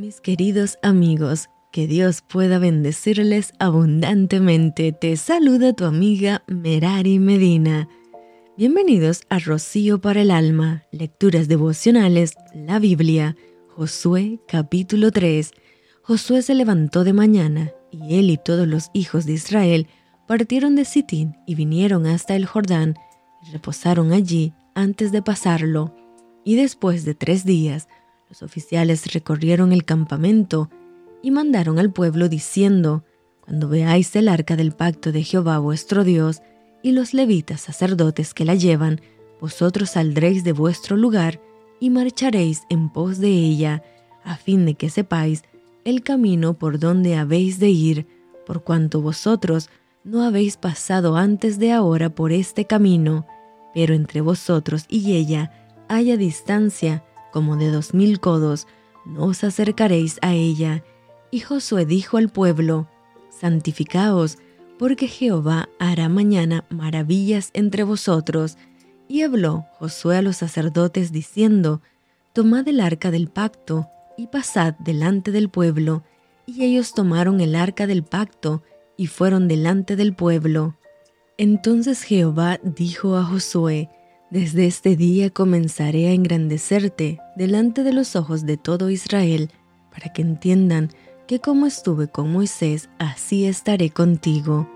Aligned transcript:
Mis 0.00 0.22
queridos 0.22 0.78
amigos, 0.80 1.50
que 1.72 1.86
Dios 1.86 2.22
pueda 2.22 2.58
bendecirles 2.58 3.52
abundantemente. 3.58 4.92
Te 4.92 5.14
saluda 5.18 5.74
tu 5.74 5.84
amiga 5.84 6.42
Merari 6.46 7.18
Medina. 7.18 7.86
Bienvenidos 8.56 9.24
a 9.28 9.38
Rocío 9.38 10.00
para 10.00 10.22
el 10.22 10.30
Alma, 10.30 10.84
Lecturas 10.90 11.48
Devocionales, 11.48 12.32
la 12.54 12.78
Biblia, 12.78 13.36
Josué 13.76 14.40
capítulo 14.48 15.12
3. 15.12 15.50
Josué 16.00 16.40
se 16.40 16.54
levantó 16.54 17.04
de 17.04 17.12
mañana, 17.12 17.70
y 17.90 18.18
él 18.18 18.30
y 18.30 18.38
todos 18.38 18.66
los 18.66 18.88
hijos 18.94 19.26
de 19.26 19.34
Israel 19.34 19.86
partieron 20.26 20.76
de 20.76 20.86
Sitín 20.86 21.36
y 21.46 21.56
vinieron 21.56 22.06
hasta 22.06 22.36
el 22.36 22.46
Jordán, 22.46 22.94
y 23.46 23.50
reposaron 23.50 24.14
allí 24.14 24.54
antes 24.74 25.12
de 25.12 25.20
pasarlo. 25.20 25.94
Y 26.42 26.56
después 26.56 27.04
de 27.04 27.14
tres 27.14 27.44
días, 27.44 27.86
los 28.30 28.44
oficiales 28.44 29.12
recorrieron 29.12 29.72
el 29.72 29.84
campamento 29.84 30.70
y 31.20 31.32
mandaron 31.32 31.80
al 31.80 31.92
pueblo 31.92 32.28
diciendo, 32.28 33.04
Cuando 33.40 33.68
veáis 33.68 34.14
el 34.14 34.28
arca 34.28 34.54
del 34.54 34.70
pacto 34.70 35.10
de 35.10 35.24
Jehová 35.24 35.58
vuestro 35.58 36.04
Dios 36.04 36.40
y 36.80 36.92
los 36.92 37.12
levitas 37.12 37.60
sacerdotes 37.60 38.32
que 38.32 38.44
la 38.44 38.54
llevan, 38.54 39.00
vosotros 39.40 39.90
saldréis 39.90 40.44
de 40.44 40.52
vuestro 40.52 40.96
lugar 40.96 41.40
y 41.80 41.90
marcharéis 41.90 42.62
en 42.70 42.88
pos 42.88 43.18
de 43.18 43.30
ella, 43.30 43.82
a 44.22 44.36
fin 44.36 44.64
de 44.64 44.74
que 44.74 44.90
sepáis 44.90 45.42
el 45.84 46.04
camino 46.04 46.54
por 46.54 46.78
donde 46.78 47.16
habéis 47.16 47.58
de 47.58 47.70
ir, 47.70 48.06
por 48.46 48.62
cuanto 48.62 49.00
vosotros 49.00 49.70
no 50.04 50.22
habéis 50.22 50.56
pasado 50.56 51.16
antes 51.16 51.58
de 51.58 51.72
ahora 51.72 52.10
por 52.10 52.30
este 52.30 52.64
camino, 52.64 53.26
pero 53.74 53.92
entre 53.92 54.20
vosotros 54.20 54.84
y 54.88 55.14
ella 55.14 55.74
haya 55.88 56.16
distancia 56.16 57.02
como 57.32 57.56
de 57.56 57.70
dos 57.70 57.94
mil 57.94 58.20
codos, 58.20 58.66
no 59.04 59.24
os 59.24 59.44
acercaréis 59.44 60.18
a 60.22 60.34
ella. 60.34 60.84
Y 61.30 61.40
Josué 61.40 61.86
dijo 61.86 62.16
al 62.16 62.28
pueblo, 62.28 62.88
Santificaos, 63.30 64.38
porque 64.78 65.08
Jehová 65.08 65.68
hará 65.78 66.08
mañana 66.08 66.64
maravillas 66.70 67.50
entre 67.52 67.84
vosotros. 67.84 68.56
Y 69.08 69.22
habló 69.22 69.66
Josué 69.78 70.16
a 70.16 70.22
los 70.22 70.36
sacerdotes 70.36 71.12
diciendo, 71.12 71.82
Tomad 72.32 72.66
el 72.68 72.80
arca 72.80 73.10
del 73.10 73.28
pacto 73.28 73.88
y 74.16 74.28
pasad 74.28 74.74
delante 74.78 75.32
del 75.32 75.48
pueblo. 75.48 76.04
Y 76.46 76.64
ellos 76.64 76.94
tomaron 76.94 77.40
el 77.40 77.54
arca 77.54 77.86
del 77.86 78.04
pacto 78.04 78.62
y 78.96 79.06
fueron 79.06 79.48
delante 79.48 79.96
del 79.96 80.14
pueblo. 80.14 80.76
Entonces 81.38 82.02
Jehová 82.02 82.60
dijo 82.62 83.16
a 83.16 83.24
Josué, 83.24 83.88
desde 84.30 84.66
este 84.66 84.96
día 84.96 85.30
comenzaré 85.30 86.08
a 86.08 86.12
engrandecerte 86.12 87.18
delante 87.36 87.82
de 87.82 87.92
los 87.92 88.14
ojos 88.14 88.46
de 88.46 88.56
todo 88.56 88.90
Israel, 88.90 89.50
para 89.92 90.12
que 90.12 90.22
entiendan 90.22 90.90
que 91.26 91.40
como 91.40 91.66
estuve 91.66 92.08
con 92.08 92.32
Moisés, 92.32 92.88
así 92.98 93.44
estaré 93.44 93.90
contigo. 93.90 94.68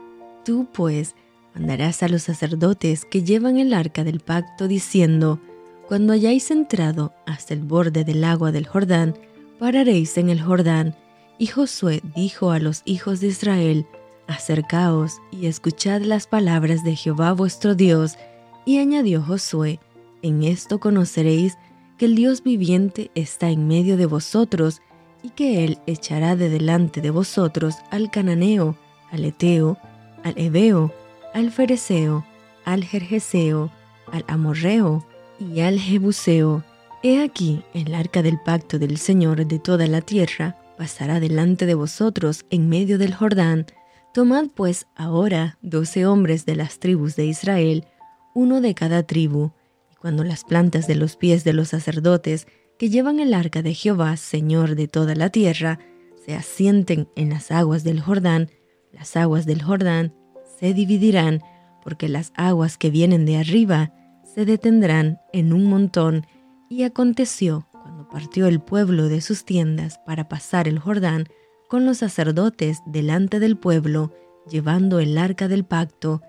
Tú, 0.44 0.66
pues, 0.72 1.14
mandarás 1.54 2.02
a 2.02 2.08
los 2.08 2.22
sacerdotes 2.22 3.04
que 3.04 3.22
llevan 3.22 3.58
el 3.58 3.72
arca 3.72 4.04
del 4.04 4.20
pacto, 4.20 4.66
diciendo, 4.66 5.40
Cuando 5.88 6.12
hayáis 6.12 6.50
entrado 6.50 7.12
hasta 7.26 7.54
el 7.54 7.60
borde 7.60 8.04
del 8.04 8.24
agua 8.24 8.50
del 8.50 8.66
Jordán, 8.66 9.14
pararéis 9.58 10.18
en 10.18 10.30
el 10.30 10.42
Jordán. 10.42 10.96
Y 11.38 11.46
Josué 11.46 12.02
dijo 12.14 12.50
a 12.50 12.58
los 12.58 12.82
hijos 12.84 13.20
de 13.20 13.28
Israel, 13.28 13.86
Acercaos 14.26 15.20
y 15.30 15.46
escuchad 15.46 16.00
las 16.02 16.26
palabras 16.26 16.82
de 16.82 16.96
Jehová 16.96 17.32
vuestro 17.32 17.74
Dios, 17.74 18.16
y 18.64 18.78
añadió 18.78 19.22
Josué, 19.22 19.80
en 20.22 20.42
esto 20.42 20.80
conoceréis 20.80 21.56
que 21.98 22.06
el 22.06 22.14
Dios 22.14 22.42
viviente 22.42 23.10
está 23.14 23.50
en 23.50 23.68
medio 23.68 23.96
de 23.96 24.06
vosotros, 24.06 24.80
y 25.22 25.30
que 25.30 25.64
Él 25.64 25.78
echará 25.86 26.36
de 26.36 26.50
delante 26.50 27.00
de 27.00 27.10
vosotros 27.10 27.76
al 27.90 28.10
cananeo, 28.10 28.76
al 29.10 29.24
eteo, 29.24 29.78
al 30.22 30.34
ebeo, 30.36 30.92
al 31.32 31.50
fereceo, 31.50 32.26
al 32.64 32.84
jerjeseo, 32.84 33.70
al 34.12 34.24
amorreo 34.28 35.06
y 35.40 35.60
al 35.60 35.80
jebuseo. 35.80 36.62
He 37.02 37.22
aquí 37.22 37.62
el 37.72 37.94
arca 37.94 38.22
del 38.22 38.38
pacto 38.38 38.78
del 38.78 38.98
Señor 38.98 39.46
de 39.46 39.58
toda 39.58 39.86
la 39.86 40.00
tierra 40.02 40.56
pasará 40.76 41.20
delante 41.20 41.66
de 41.66 41.74
vosotros 41.74 42.44
en 42.50 42.68
medio 42.68 42.98
del 42.98 43.14
Jordán. 43.14 43.66
Tomad 44.12 44.48
pues 44.54 44.86
ahora 44.94 45.58
doce 45.62 46.06
hombres 46.06 46.44
de 46.46 46.56
las 46.56 46.78
tribus 46.78 47.16
de 47.16 47.26
Israel, 47.26 47.86
uno 48.34 48.60
de 48.60 48.74
cada 48.74 49.04
tribu, 49.04 49.52
y 49.90 49.96
cuando 49.96 50.24
las 50.24 50.44
plantas 50.44 50.86
de 50.86 50.96
los 50.96 51.16
pies 51.16 51.44
de 51.44 51.52
los 51.52 51.68
sacerdotes 51.68 52.46
que 52.78 52.90
llevan 52.90 53.20
el 53.20 53.32
arca 53.32 53.62
de 53.62 53.72
Jehová, 53.72 54.16
Señor 54.16 54.74
de 54.74 54.88
toda 54.88 55.14
la 55.14 55.30
tierra, 55.30 55.78
se 56.26 56.34
asienten 56.34 57.08
en 57.16 57.30
las 57.30 57.50
aguas 57.50 57.84
del 57.84 58.00
Jordán, 58.00 58.50
las 58.92 59.16
aguas 59.16 59.46
del 59.46 59.62
Jordán 59.62 60.12
se 60.58 60.72
dividirán, 60.72 61.40
porque 61.82 62.08
las 62.08 62.32
aguas 62.36 62.78
que 62.78 62.90
vienen 62.90 63.26
de 63.26 63.36
arriba 63.36 63.92
se 64.34 64.44
detendrán 64.44 65.18
en 65.32 65.52
un 65.52 65.66
montón. 65.66 66.26
Y 66.70 66.84
aconteció, 66.84 67.68
cuando 67.70 68.08
partió 68.08 68.46
el 68.46 68.60
pueblo 68.60 69.08
de 69.08 69.20
sus 69.20 69.44
tiendas 69.44 69.98
para 70.06 70.28
pasar 70.28 70.66
el 70.66 70.78
Jordán, 70.78 71.26
con 71.68 71.84
los 71.84 71.98
sacerdotes 71.98 72.80
delante 72.86 73.38
del 73.40 73.56
pueblo, 73.56 74.12
llevando 74.48 74.98
el 74.98 75.18
arca 75.18 75.48
del 75.48 75.64
pacto, 75.64 76.22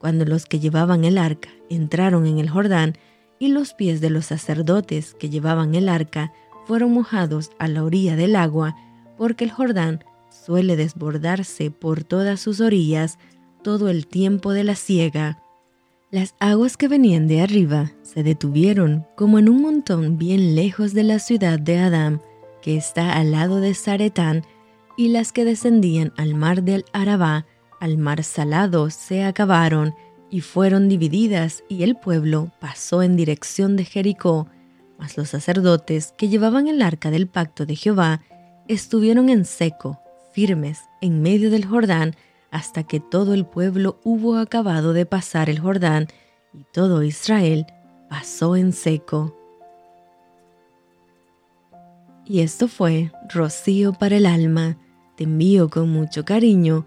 cuando 0.00 0.24
los 0.24 0.46
que 0.46 0.58
llevaban 0.58 1.04
el 1.04 1.18
arca 1.18 1.50
entraron 1.68 2.26
en 2.26 2.38
el 2.38 2.48
Jordán, 2.48 2.94
y 3.38 3.48
los 3.48 3.74
pies 3.74 4.00
de 4.00 4.10
los 4.10 4.26
sacerdotes 4.26 5.14
que 5.14 5.30
llevaban 5.30 5.74
el 5.74 5.88
arca 5.88 6.32
fueron 6.66 6.92
mojados 6.92 7.50
a 7.58 7.68
la 7.68 7.84
orilla 7.84 8.16
del 8.16 8.34
agua, 8.34 8.76
porque 9.16 9.44
el 9.44 9.50
Jordán 9.50 10.02
suele 10.30 10.76
desbordarse 10.76 11.70
por 11.70 12.02
todas 12.02 12.40
sus 12.40 12.60
orillas 12.60 13.18
todo 13.62 13.90
el 13.90 14.06
tiempo 14.06 14.52
de 14.52 14.64
la 14.64 14.74
siega. 14.74 15.42
Las 16.10 16.34
aguas 16.40 16.76
que 16.76 16.88
venían 16.88 17.28
de 17.28 17.42
arriba 17.42 17.92
se 18.02 18.22
detuvieron 18.22 19.06
como 19.16 19.38
en 19.38 19.48
un 19.48 19.60
montón 19.62 20.18
bien 20.18 20.54
lejos 20.54 20.94
de 20.94 21.02
la 21.02 21.18
ciudad 21.18 21.58
de 21.58 21.78
Adán, 21.78 22.22
que 22.62 22.76
está 22.76 23.16
al 23.16 23.32
lado 23.32 23.60
de 23.60 23.74
Zaretán, 23.74 24.44
y 24.96 25.08
las 25.08 25.32
que 25.32 25.44
descendían 25.44 26.12
al 26.16 26.34
mar 26.34 26.62
del 26.62 26.84
Arabá 26.92 27.46
al 27.80 27.96
mar 27.96 28.22
salado 28.22 28.90
se 28.90 29.24
acabaron 29.24 29.94
y 30.30 30.42
fueron 30.42 30.88
divididas 30.88 31.64
y 31.68 31.82
el 31.82 31.96
pueblo 31.96 32.52
pasó 32.60 33.02
en 33.02 33.16
dirección 33.16 33.76
de 33.76 33.84
Jericó, 33.84 34.46
mas 34.98 35.16
los 35.16 35.30
sacerdotes 35.30 36.14
que 36.16 36.28
llevaban 36.28 36.68
el 36.68 36.82
arca 36.82 37.10
del 37.10 37.26
pacto 37.26 37.66
de 37.66 37.74
Jehová 37.74 38.20
estuvieron 38.68 39.30
en 39.30 39.44
seco, 39.44 39.98
firmes, 40.32 40.78
en 41.00 41.22
medio 41.22 41.50
del 41.50 41.64
Jordán, 41.64 42.14
hasta 42.50 42.84
que 42.84 43.00
todo 43.00 43.34
el 43.34 43.46
pueblo 43.46 43.98
hubo 44.04 44.36
acabado 44.36 44.92
de 44.92 45.06
pasar 45.06 45.48
el 45.48 45.58
Jordán, 45.58 46.06
y 46.52 46.64
todo 46.72 47.02
Israel 47.02 47.66
pasó 48.08 48.56
en 48.56 48.72
seco. 48.72 49.36
Y 52.26 52.40
esto 52.40 52.68
fue 52.68 53.10
Rocío 53.32 53.92
para 53.92 54.16
el 54.16 54.26
alma. 54.26 54.76
Te 55.16 55.24
envío 55.24 55.68
con 55.68 55.90
mucho 55.90 56.24
cariño 56.24 56.86